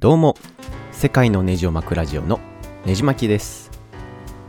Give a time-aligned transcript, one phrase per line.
[0.00, 0.36] どうも。
[0.92, 2.38] 世界のネジを巻くラジオの
[2.86, 3.68] ネジ巻きです。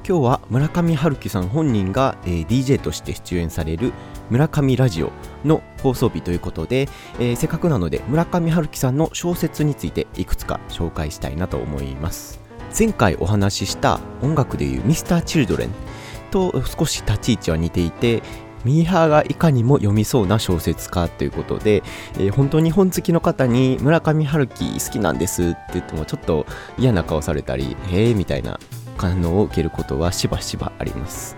[0.07, 3.91] 今日は村上春樹さん本人が、え DJ として出演される
[4.29, 5.11] 村上ラジオ
[5.43, 12.39] の放送日ということで、えーせっかくなので村上春樹さんの小説についていくつか紹介したいなと思います。
[12.77, 15.71] 前回お話しした音楽でいう Mr.Children
[16.29, 18.21] と少し立ち位置は似ていて
[18.65, 21.83] ミーハーがいかにも読みそうな小説家ということで、
[22.15, 26.45] えー本当に本好きの方に村上春樹好きなんですって言ってもちょっと
[26.77, 28.59] 嫌な顔されたりへえみたいな
[28.97, 31.35] 反応を受けることはしばしばあります。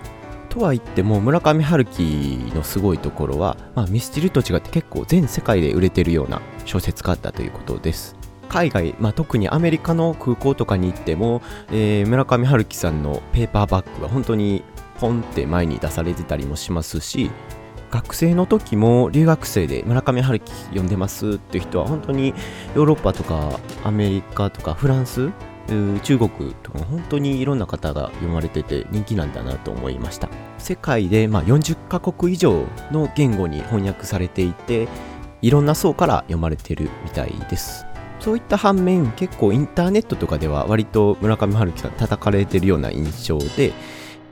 [0.48, 8.16] とは言っても村上春樹のすごいところは、まあ、ミスチルと違って結構全世界で売れてるような小説家だということです。
[8.50, 14.62] 海外、まあ、特にアメリカの空港とかに行っても、えー村上春樹さんのペーパーバッグが本当に
[15.02, 17.32] ポンって前に出されてたりもしますし
[17.90, 22.28] 学生の時も留学生で村上春樹読んでますっていう人は本当に
[22.76, 25.30] ヨーロッパとかアメリカとかフランス
[26.02, 30.28] 中国とか本当にいろんな方が読まれてて人気なんだなと思いました。
[30.58, 34.88] 世界でまあ40カ国以上の言語に翻訳されていて
[35.40, 37.86] いろんな層から読まれてるみたいです。
[38.18, 43.72] そういった反面結構インターネットとかでは割と村上春樹さん叩かれてるような印象で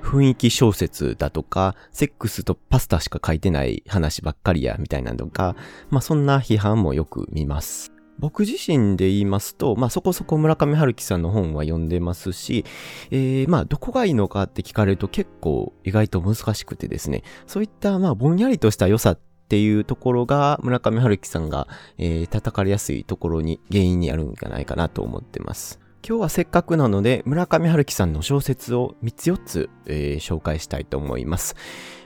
[0.03, 5.57] 雰囲気小説だとか、セックスとパスタしか書いてない話ばっかりや、みたいなのとか、
[5.91, 7.93] まあそんな批判もよく見ます。
[8.19, 12.65] 僕自身で言いますと、まあそこそこ村上春樹さんの本は読んでますし、
[13.11, 25.81] えー、まあどこがいいのかって聞かれると結構意外と難しくてですね、そういったまあぼんやりとした良さっていうところが村上春樹さんが、えー叩かれやすいところに原因にあるんじゃないかなと思ってます。
[26.07, 31.57] 今日はせっかくなので村上春樹さんの小説を3つ4つ、えー紹介したいと思います。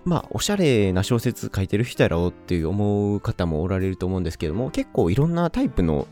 [0.05, 6.07] まあ、おしゃれな小説書いてる人やろうっていう思う方もおられると思うんですけども、結構いろんなタイプの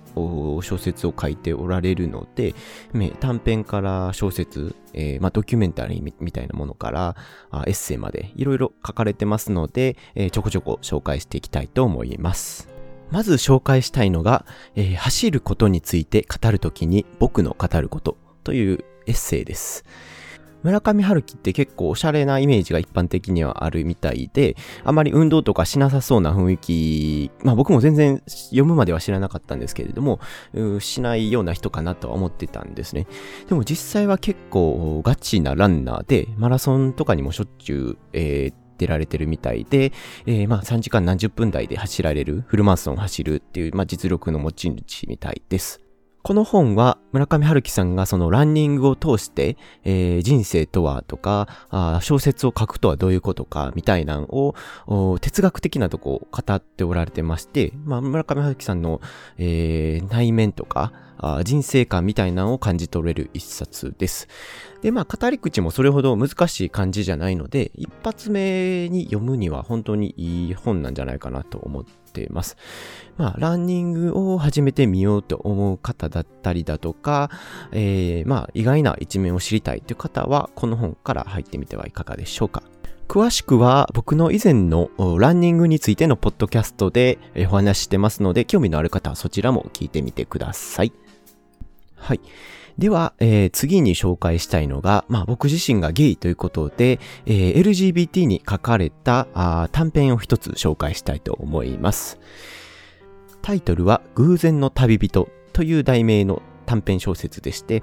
[0.62, 2.54] 小説を書いておられるので、
[3.20, 7.16] 短編から小説、えーまあ、ドキュメンタリーみたいなものから
[7.66, 12.81] エッセイまでいろいろ書かれてますので、えーちょこちょこ紹介していきたいと思います。
[13.12, 19.84] まず紹介したいのが、えー走ることについて語るときに僕の語ることというエッセイです。
[20.62, 30.20] 村上春樹って結構おしゃれなイメージが一般的にはあるみたいで、あまり運動とかしなさそうな雰囲気、まあ僕も全然読むまでは知らなかったんですけれども、
[30.78, 33.08] しないような人かなとは思ってたんですね。
[33.48, 39.92] でも実際は結構ガチなランナーで、マラソンとかにもしょっちゅう、えー出られてるみたいで、
[40.26, 45.80] えーまあ3時間何十分台で走られる、フルマラソンを走るっていう、まあ実力の持ち主みたいです。
[46.22, 54.54] この本は村上春樹さんがそのランニングを通して、えー人生とはとかあ小説を書くとはどういうことかみたいなのを
[55.20, 59.00] 哲学的なとこを語っておられてまして、まあ、村上春樹さんの、
[59.36, 60.92] えー内面とか
[61.44, 64.28] 人生観みたいなのを感じ取れる一冊です。
[64.82, 72.56] で、まあ、語り口もそれほど難しい感じじゃないので、一発目に読むには本当にいい本なんじゃないかなと思っています。
[73.16, 77.30] まあ、ランニングを始めてみようと思う方だったりだとか、
[77.70, 82.64] えー、まあ、意外な一面を知りたいという方は、この本から入ってみてはいかがでしょうか。
[83.08, 90.92] 詳しくは僕の以前のランニングについてのポッドキャストでお話してますので、興味のある方はそちらも聞いてみてください。
[92.02, 92.20] はい。
[92.78, 102.18] では、えー次に紹介したいのが、まあ僕自身がゲイということで、えー LGBT に書かれたあ短編を一つ紹介したいと思います。
[103.40, 107.82] タイトルは偶然の旅人という題名の短編小説でして、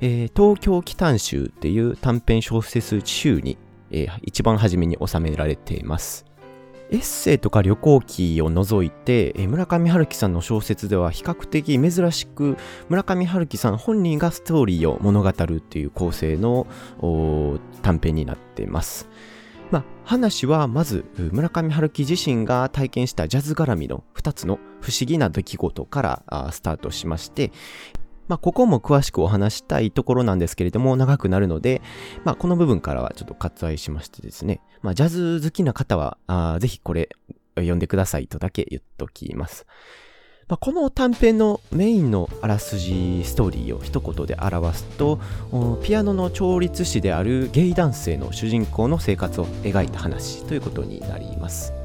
[0.00, 3.56] えー東京奇譚集っていう短編小説集に、
[3.90, 6.24] えー一番初めに収められています。
[6.92, 12.56] エッセイとか旅行記を除いて、村上春樹さんの小説では比較的珍しく
[12.88, 16.66] 村上春樹さん本人がストーリーを物語るっていう構成の
[17.82, 19.08] 短編になっています。
[19.70, 27.52] まあ、話はまず村上春樹自身が体験したジャズ絡みの2つの不思議な出来事からスタートしまして、
[28.30, 31.82] まあ、ここも詳しくお話したいところなんですけれども、長くなるので、
[32.24, 37.08] まあ、この部分からはちょっと割愛しましてですね、まあ、ジャズ好きな方は、あぜひこれ、
[37.56, 39.66] 読んでくださいとだけ言っときます。
[40.46, 45.18] まあ、この短編のメインのあらすじストーリーを一言で表すと、
[45.82, 51.79] ピアノの調律師であるゲイ男性の主人公の生活を描いた話ということになります。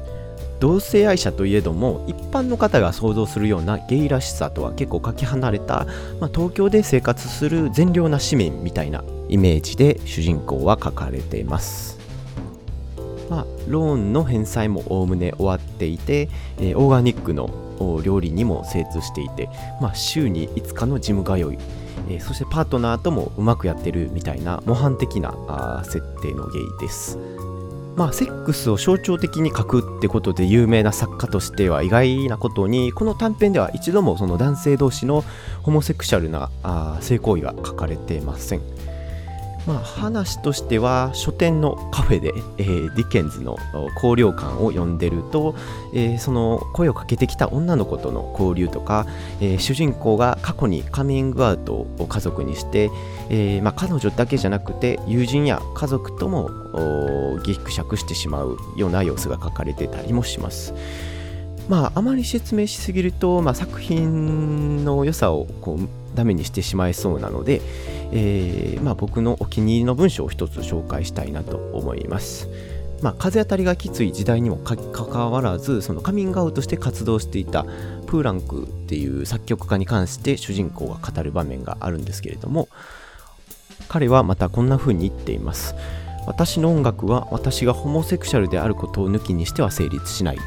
[0.60, 5.86] 同性愛者といえども一般の方が想像するようなゲイらしさとは結構かけ離れた、
[6.20, 11.96] まあ、東京で生活する善良な市民みたいなイメージで主人公は書かれています
[13.28, 17.50] まあ、ローンの返済もおおむね終わっていて、えー、オーガニックの
[18.02, 19.48] 料理にも精通していて、
[19.80, 21.42] まあ、週に5日のジム通い、
[22.08, 27.18] えー、そしてパートナーともうまくやってるみたいな模範的なあ設定のゲイです。
[27.96, 35.24] まあ、セックスを象徴的に書くってことで有名な作家としては意外なことにこの短編では一度もその男性同士の
[35.62, 38.60] ホモセクシャルなあ性行為が書かれていません。
[39.66, 43.58] まあ、話としては書店のカフェで、えー、ディケンズの
[43.96, 45.56] 荒涼館を読んでると、
[45.92, 49.06] えー、その声をかけてきた女の子との交流とか、
[49.40, 52.90] えー、主人公が過去にカミングアウトを家族にして、
[53.28, 56.48] えまあ、彼女だけじゃなくて友人や家族とも
[57.42, 60.74] ぎくしゃくしてしまうような様子が書かれてたりもします。
[61.68, 67.60] まあ、あまり説明しすぎると、まあ、作品の良さをこうダメにしてしまいそうなので、
[68.12, 72.48] えー、まあ、僕のお気に入りの文章を一つ紹介したいなと思います。
[73.02, 77.64] まあ、風当たりがきつい時代にもかかわらずそのカミングアウトして活動していた
[78.06, 82.68] プーランクっていう作曲家に関して主人公が語る場面があるんですけれども
[83.88, 85.74] 彼はまたこんな風に言っています
[86.26, 90.42] 私の音楽は私がホモセクシャルであることを抜きにしては成立しないと。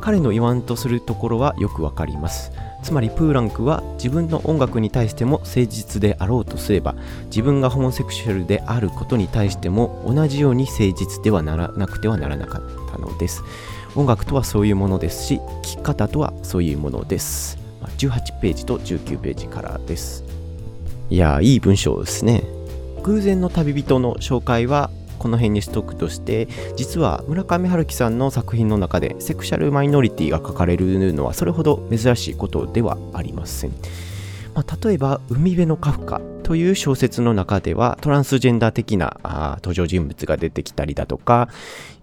[0.00, 2.52] 彼の言わんとするところはよくわかります。
[2.82, 6.94] つまりプーランクは自分の音楽に対しても誠実であろうとすれば
[7.24, 12.62] 自分がホモセクシュアルであることに対しても同じように誠実ではならなくてはならなかっ
[12.92, 13.42] たのです。
[13.96, 17.58] 音楽とはそういうものですし聴き方とはそういうものです。
[17.98, 20.22] 18ページと19ページからです。
[21.10, 22.55] いやいい文章ですね。
[23.06, 33.70] 偶然の旅人の紹介はこの辺にしとくとして実は村上春樹さんの作品の中でセクシャルマイノリティが書かれるのはそれほど珍しいことではありません、
[34.54, 39.18] まあ、例えば「海辺のカフカ」という小説の中ではトランスジェンダー的な
[39.62, 41.48] 登場人物が出てきたりだとか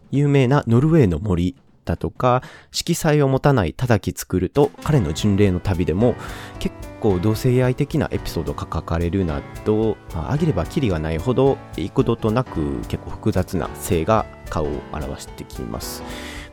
[0.09, 6.15] 有名なノルウェーの森だとか、色彩を持たない叩き作ると彼の巡礼の旅でも
[6.59, 6.73] 結
[7.03, 16.01] 構同性愛的なエピソードが書かれるなど、まあ、あげればキリがないほど幾度となく結構複雑な性が顔を表してきます。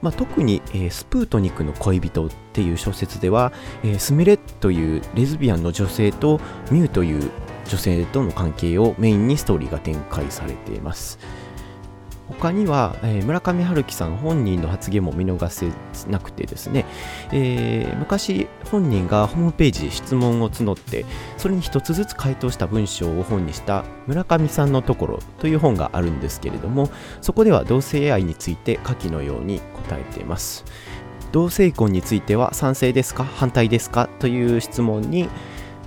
[0.03, 3.53] まあ、特に、えー、スプートニクの恋人っていう小説では、
[3.85, 7.31] えー、スミレというレズビアンの女性とミュウという
[7.69, 11.19] 女性との関係をメインにストーリーが展開されています。
[12.39, 15.71] 他には、えー、村上春樹さん本人の発言も見逃せ
[16.11, 16.87] なくてですね、
[17.33, 21.05] えー、昔本人がホームページ質問を募って
[21.37, 26.89] それに一つずつ回答した文章を本にした村上さんのところという本があるんですけれども
[27.21, 30.65] そこでは同性愛について下記のように答えています。
[31.33, 33.23] 同性婚については賛成ですか？
[33.23, 34.09] 反対ですか？
[34.19, 35.29] という質問に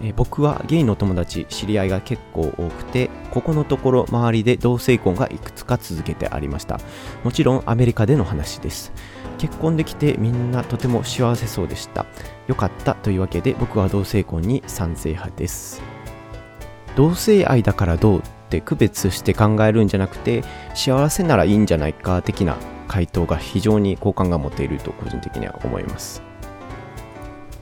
[0.04, 6.80] え、僕はゲイの友達知り合いが結構多くてここのところ周りで同性婚がいくつか続けてありました。
[7.24, 8.92] もちろんアメリカでの話です。
[9.38, 12.06] 結婚できてみんなとても幸せそうでした。
[12.48, 15.82] よかったというわけで僕は同性婚に賛成派です。
[16.96, 20.44] 同性愛だからどうって区別して考えるんじゃなくて
[20.76, 22.58] 幸せならいいんじゃないか的な
[22.88, 26.33] 回答が非常に好感が持ていると個人的には思います。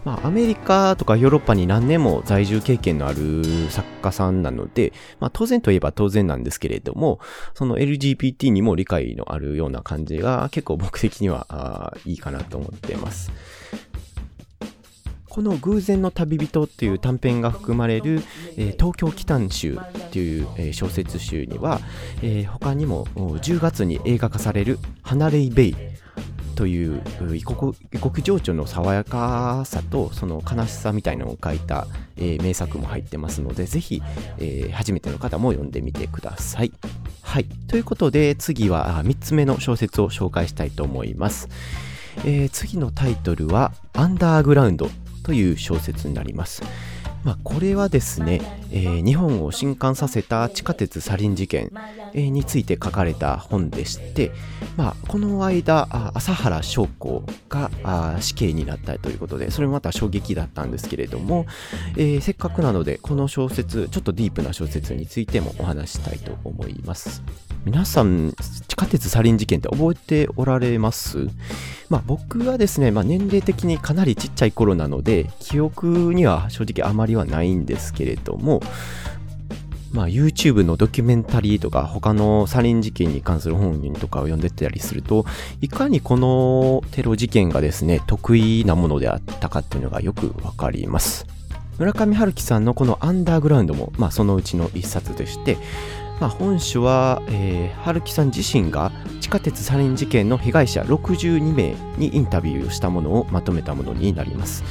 [0.04, 7.20] まあ、アメリカとかヨーロッパに何年も在住経験のある作家さんなので、まあ、当然といえば当然なんですけれども、
[7.54, 13.32] その LGBT にも理解のあるような感じが結構僕的にはいいかなと思っています。
[15.32, 18.22] この偶然の旅人っていう短編が含まれる、
[18.58, 21.80] えー、東京奇譚集っていう、えー、小説集には、
[22.22, 25.76] えー、他にも10月に映画化される離れイベイ
[26.62, 27.02] という
[27.34, 27.74] 異国
[28.24, 31.88] 情緒の爽やかさとその悲しさみたいなのを書いた、
[32.18, 34.00] えー、名作も入ってますのでぜひ、
[34.38, 36.72] えー、初めての方も読んでみてください。
[37.24, 37.46] はい。
[37.68, 41.50] ということで次は3つ目の小説を紹介したいと思います。
[42.26, 44.88] えー、次のタイトルはアンダーグラウンド
[45.24, 46.62] という小説になります。
[47.24, 51.72] まあ、これはですね、えー、日本を震撼させた地下鉄サリン事件、
[52.14, 54.32] えー、について書かれた本でして、
[54.76, 57.70] まあ、この間、朝原将校が
[58.20, 61.46] 死刑になったということで、それもまた衝撃だったんですけれども、
[61.96, 67.22] えー、せっかくなので、この小説、ちょっとディープな小説についてもお話したいと思います。
[67.64, 68.34] 皆さん、
[68.68, 71.28] 地下鉄サリン事件って覚えておられます？
[71.90, 78.62] まあ僕はですね、まあ年齢的にかなりちっちゃい頃なので、記憶には正直あまりはないんですけれども、
[79.92, 85.26] まあ YouTube のドキュメンタリーとか他のサリン事件に関する本人とかを読んでたりすると、
[85.62, 91.28] いかにこのテロ事件がですね、得意なものであったかっていうのがよくわかります。
[91.78, 95.58] 村上春樹さんのこのアンダーグラウンドも、まあそのうちの一冊でして、
[96.22, 104.64] まあ、本書は、えー、春樹さん自身が地下鉄サリン事件の被害者62名にインタビューをしたものをまとめたものになります。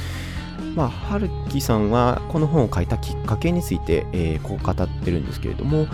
[0.77, 5.87] まあ、春樹さんはこの本を書いたきっかけについて、えー、こう語ってるんですけれども、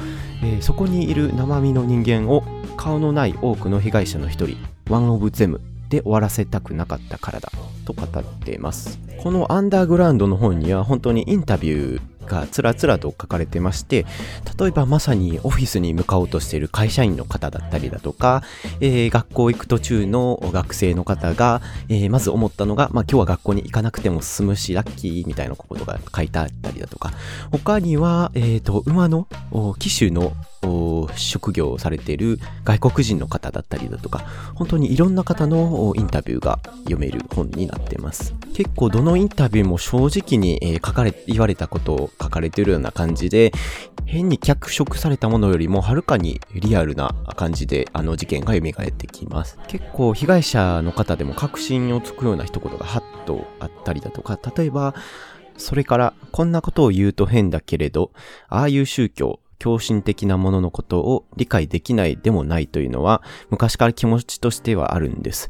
[0.43, 2.43] えー、そこにいる生身の人間を
[2.77, 4.57] 顔のない多くの被害者の一人、
[4.91, 5.59] ワンオブゼム
[5.89, 7.49] で終わらせたくなかったからだ
[7.83, 8.99] と語っています。
[9.23, 14.05] このアンダーグラウンドの本には本当にインタビューがつらつらと書かれてまして、
[14.59, 18.43] 例えばまさにオフィスに向かおうとしている会社員の方だったりだとか、
[18.79, 27.11] えー、学校行く途中の学生の方が、えー、まず思ったのが、まあ今日は学校に行かなくても済むし、ラッキーみたいなことが書いてあったりだとか、
[27.51, 29.27] 他には、えっ、ー、と、馬の
[29.79, 30.33] 騎手の
[31.15, 38.33] 職業をされている外国人の方だったりだとか、本当にいろんな方のインタビューが読める本になってます。
[38.53, 43.51] 結構どのインタビューも正直に、え書かれ、言われたことを書かれているような感じで、
[44.05, 49.59] 変に脚色されたものよりもはるかにリアルな感じであの事件が蘇ってきます。
[49.67, 54.95] 結構被害者の方でも確信をつくような一言がハッとあったりだとか、例えば、
[55.57, 58.11] それから、こんなことを言うと変だけれど、
[58.47, 65.49] ああいう宗教、狂信的なもののことを理解できないでもないというのは昔から気持ちとしてはあるんです。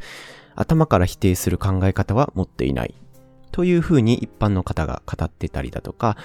[0.56, 2.96] 頭から否定する考え方は持っていない。
[3.52, 6.18] というふうに一般の方が語ってたりだとか、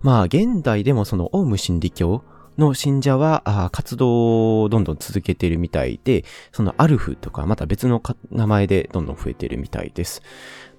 [0.00, 2.22] まあ現代でもそのオウム真理教
[2.58, 10.22] の信者は活動をどんどん続けているみたいで、そのアルフとかまた別の名前でどんどん増えているみたいです。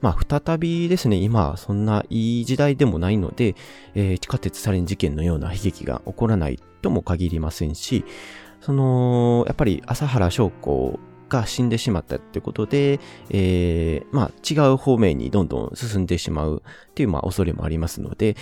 [0.01, 3.55] まあ再びですね、今そんないい時代でもないので、
[3.95, 8.05] えー、地下鉄サリン事件のような悲劇が起こらないとも限りませんし、
[8.62, 18.36] その、やっぱり朝原翔子が死んでしまったってことで、えー、まあ違う方面にどんどん進んでしまうっていうまあ恐れもありますので、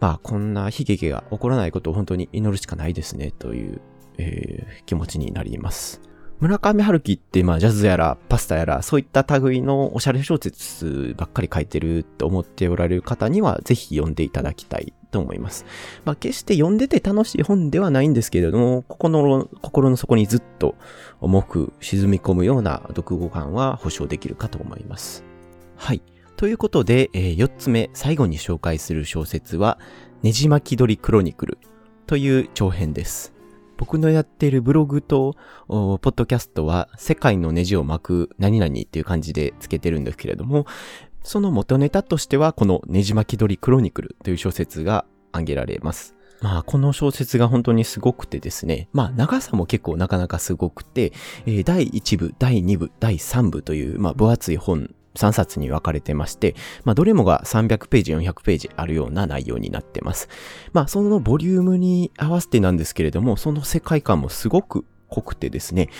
[0.00, 3.80] まあこんな悲劇が起こらないことを本当に祈るしかないですねという、
[4.18, 6.13] えー、気持ちになります。
[6.44, 15.64] 村上春樹って、まあ、ジャズやら、パスタやら、そういった類のおしゃれ小説ばっかり書いてると思っておられる方には、ぜひ読んでいただきたいと思います。
[16.04, 20.74] まあ、決して読んでて楽しい本ではないんですけれども、心の、心の底にずっと
[21.22, 25.24] 重く沈み込むような読後感は保証できるかと思います。
[25.76, 26.02] はい。
[26.36, 29.78] ということで、えー、4つ目、最後に紹介する小説は、
[30.22, 31.58] ねじ巻き鳥クロニクル
[32.06, 33.33] という長編です。
[33.76, 35.34] 僕のやっているブログと、
[35.68, 40.66] ポッドキャストは、世界のネジを巻く何々っていう感じでつけてるんですけれども、
[41.22, 46.14] その元ネタとしては、このねじ巻き鳥クロニクルという小説が挙げられます。
[46.40, 51.12] まあ、この小説が本当にすごくてですね、まあ、長さも結構なかなかすごくて、
[51.64, 56.54] 第1部、第2部、第3部という、まあ、分厚い本3冊に分かれてまして、
[56.84, 60.28] まあ、どれもが300ページ、400ページあるような内容になってます。
[60.72, 65.90] まあ、そのボリュームに合わせてなんですけれども、その世界観もすごく濃くてですね、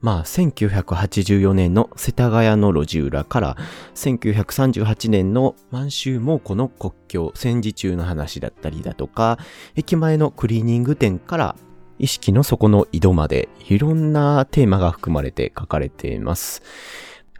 [0.00, 3.56] まあ、1984年の世田谷の路地裏から、
[3.94, 9.38] 1938年の満州猛虎の国境、戦時中の話だったりだとか、
[9.74, 11.56] 駅前のクリーニング店から、
[11.98, 16.62] 意識の底の井戸まで、いろんなテーマが含まれて書かれています。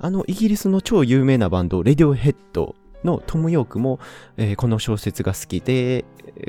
[0.02, 4.00] あの、イギリスの超有名なバンド、レディオヘッドのトム・ヨークも、
[4.36, 6.04] えー、この小説が好きで、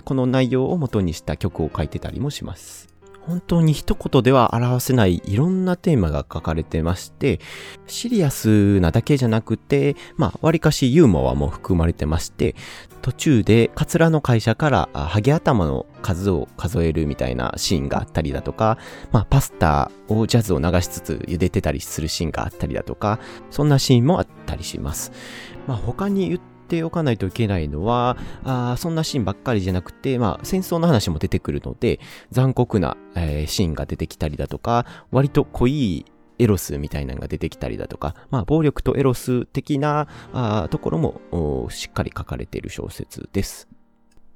[0.06, 2.91] この内容を元にした曲を書いてたりもします。
[3.28, 7.40] 本当に一言では表せないいろんなテーマが書かれてまして、
[7.88, 12.56] シリアスなだけじゃなくて、まあ、割かしユーモアも含まれてまして、
[13.02, 18.78] 途中でカツラの会社からハゲ頭の数を数えるみたいなシーンがあったりだとか、
[19.12, 25.12] まあ、パスタをジャズを流しつつ茹でてたりするシーンがあったりだとか、そんなシーンもあったりします。
[25.68, 32.00] まあ、他に言っておかないといけないのは、あそんなシーンばっかりじゃなくて、まあ、戦争の話も出てくるので、
[32.32, 36.06] 残酷な、えー、シーンが出てきたりだとか、割と濃い
[36.40, 43.68] エロスみたいなのが出てきたりだとか、まあ、暴力とエロス的なあところもしっかり書かれている小説です。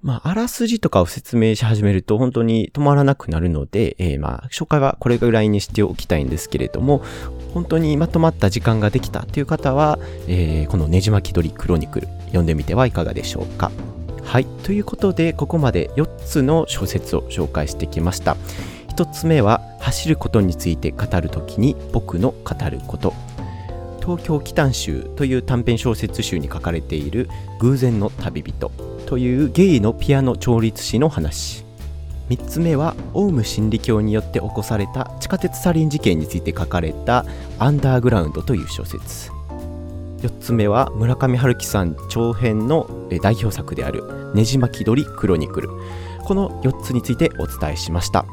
[0.05, 7.03] まあ、あらすじとかを説明し始めると本当に止まらなくなるので、えー、まあ、紹介はこれぐらいにしておきたいんですけれども、
[7.55, 9.97] 本当にまとまった時間ができたという方は、
[10.27, 13.71] えー、このねじ巻き鳥クロニクル読んでみてはいかがでしょうか。
[14.23, 14.45] はい。
[14.45, 18.37] ということで、ここまで4つの小説を紹介してきました。
[18.89, 23.11] 1つ目は、走ることについて語るときに僕の語ること。
[24.03, 27.27] 東京奇譚集という短編小説集に書かれている
[27.59, 28.71] 偶然の旅人。
[29.05, 31.63] というゲイのピアノ調律師の話。
[32.29, 37.23] 3つ目はオウム真理教によって起こされた地下鉄サリン事件について書かれた
[37.59, 39.29] 「アンダーグラウンド」という小説。
[40.21, 42.89] 4つ目は村上春樹さん長編の
[43.21, 45.69] 代表作である「ねじ巻き鳥クロニクル」
[46.25, 48.25] この4つについてお伝えしました。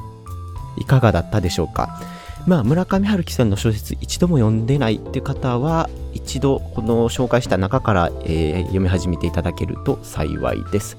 [0.78, 2.00] いかがだったでしょうか？
[2.46, 5.88] まあ、村上春樹さんの小説一度も読んでないっていう方は
[6.24, 10.96] 一度この紹介した中から、えー、読み始めていただけると幸いです。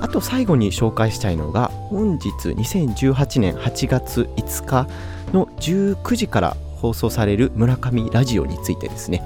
[0.00, 4.88] あと最後に紹介したいのが本日2018年8月5日
[5.32, 9.22] の19時から放送される村上ラジオについてですね。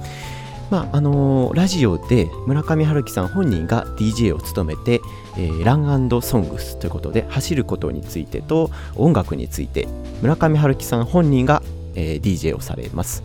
[0.69, 5.01] まああのー、ラジオで村上春樹さん本人が DJ を務めて、
[5.37, 9.87] えー、ランソングスということで走ることについてと音楽について
[10.21, 11.63] 村上春樹さん本人が、
[11.95, 13.23] えー、DJ をされます。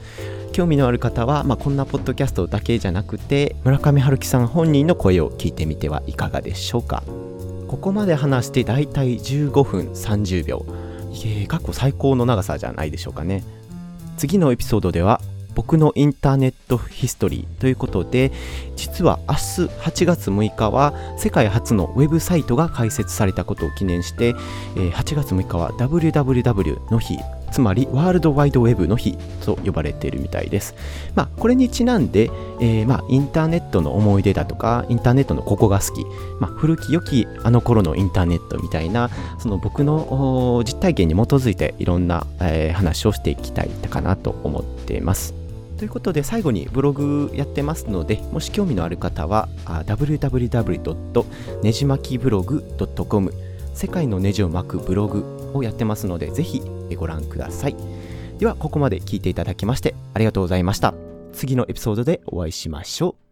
[0.54, 7.02] 興味のある方は、まあ、こんなポッドキャストだけじゃなくて村上春樹さん本人の声を聞いてみてはいかがでしょうか。
[7.66, 10.64] ここまで話してだいたい15分30秒、
[11.49, 13.42] 過去最高の長さじゃないでしょうかね。
[14.16, 15.20] 次のエピソードでは
[15.56, 18.30] 僕のインターネットヒストリーということで
[18.76, 24.34] 実は明日8月6日は世界初のウェブサイトが開設されたことを記念して
[24.75, 27.18] 8月6日は WWW の日
[27.54, 30.75] つまりワールドワイドウェブの日と呼ばれているみたいです。
[31.14, 32.28] まあ、これにちなんで、
[32.61, 36.04] えー、まあ、インターネットの思い出だとか、インターネットのここが好き、
[36.40, 39.08] まあ、古き良きあの頃のインターネットみたいな、
[39.38, 45.32] その僕の実体験に基づいていろんな、えー、話をしていきたいかなと思っています。
[45.78, 51.62] ということで最後にブログやってますのでもし興味のある方は www.
[51.62, 52.64] ねじまきブログ
[53.08, 53.32] .com
[53.75, 56.62] 世界のネジを巻くブログをやってますのでぜひ
[56.97, 57.76] ご覧ください。
[58.38, 60.95] ではここまで聞いていただきましてありがとうございました。
[61.33, 63.14] 次のエピソードでお会いしましょう。